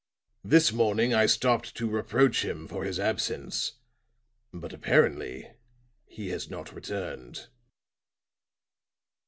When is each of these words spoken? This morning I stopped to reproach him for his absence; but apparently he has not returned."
This 0.43 0.71
morning 0.73 1.13
I 1.13 1.27
stopped 1.27 1.75
to 1.77 1.87
reproach 1.87 2.43
him 2.43 2.67
for 2.67 2.83
his 2.85 2.99
absence; 2.99 3.73
but 4.51 4.73
apparently 4.73 5.51
he 6.07 6.29
has 6.29 6.49
not 6.49 6.73
returned." 6.73 7.49